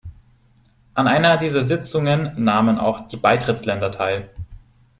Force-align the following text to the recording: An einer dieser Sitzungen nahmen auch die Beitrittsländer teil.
An 0.95 1.07
einer 1.07 1.37
dieser 1.37 1.61
Sitzungen 1.61 2.31
nahmen 2.43 2.79
auch 2.79 3.05
die 3.07 3.17
Beitrittsländer 3.17 3.91
teil. 3.91 4.31